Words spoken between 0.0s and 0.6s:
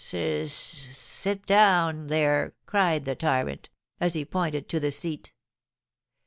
'S s